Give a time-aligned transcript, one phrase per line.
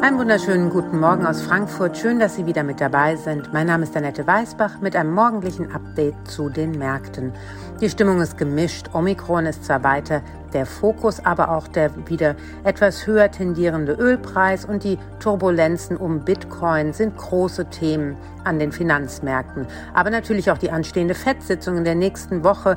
[0.00, 1.98] Einen wunderschönen guten Morgen aus Frankfurt.
[1.98, 3.52] Schön, dass Sie wieder mit dabei sind.
[3.52, 7.32] Mein Name ist Annette Weißbach mit einem morgendlichen Update zu den Märkten.
[7.80, 8.90] Die Stimmung ist gemischt.
[8.92, 14.84] Omikron ist zwar weiter der Fokus, aber auch der wieder etwas höher tendierende Ölpreis und
[14.84, 19.66] die Turbulenzen um Bitcoin sind große Themen an den Finanzmärkten.
[19.94, 22.76] Aber natürlich auch die anstehende FED-Sitzung in der nächsten Woche.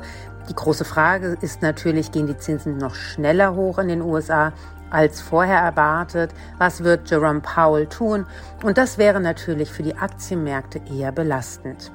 [0.50, 4.52] Die große Frage ist natürlich, gehen die Zinsen noch schneller hoch in den USA?
[4.92, 6.32] Als vorher erwartet.
[6.58, 8.26] Was wird Jerome Powell tun?
[8.62, 11.90] Und das wäre natürlich für die Aktienmärkte eher belastend.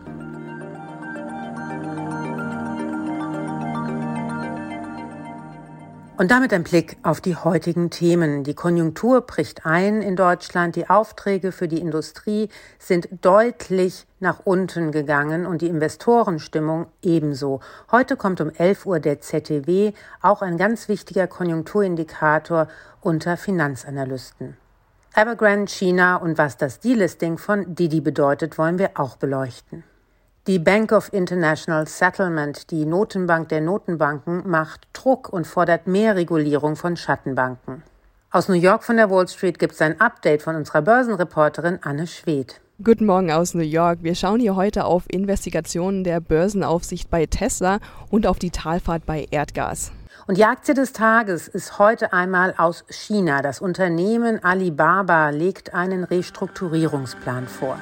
[6.17, 8.43] Und damit ein Blick auf die heutigen Themen.
[8.43, 10.75] Die Konjunktur bricht ein in Deutschland.
[10.75, 12.49] Die Aufträge für die Industrie
[12.79, 17.59] sind deutlich nach unten gegangen und die Investorenstimmung ebenso.
[17.91, 22.67] Heute kommt um 11 Uhr der ZTW, auch ein ganz wichtiger Konjunkturindikator
[22.99, 24.57] unter Finanzanalysten.
[25.13, 29.83] Evergrande, China und was das Delisting von Didi bedeutet, wollen wir auch beleuchten.
[30.47, 36.77] Die Bank of International Settlement, die Notenbank der Notenbanken, macht Druck und fordert mehr Regulierung
[36.77, 37.83] von Schattenbanken.
[38.31, 42.07] Aus New York von der Wall Street gibt es ein Update von unserer Börsenreporterin Anne
[42.07, 42.61] Schwedt.
[42.81, 43.99] Guten Morgen aus New York.
[44.03, 49.25] Wir schauen hier heute auf Investigationen der Börsenaufsicht bei Tesla und auf die Talfahrt bei
[49.29, 49.91] Erdgas.
[50.27, 53.41] Und die Aktie des Tages ist heute einmal aus China.
[53.41, 57.77] Das Unternehmen Alibaba legt einen Restrukturierungsplan vor.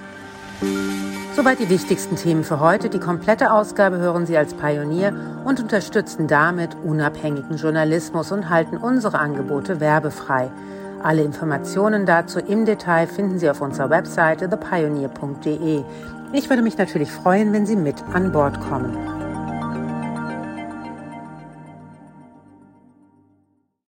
[1.36, 2.90] Soweit die wichtigsten Themen für heute.
[2.90, 9.20] Die komplette Ausgabe hören Sie als Pionier und unterstützen damit unabhängigen Journalismus und halten unsere
[9.20, 10.50] Angebote werbefrei.
[11.04, 15.84] Alle Informationen dazu im Detail finden Sie auf unserer Webseite thepioneer.de.
[16.34, 19.15] Ich würde mich natürlich freuen, wenn Sie mit an Bord kommen.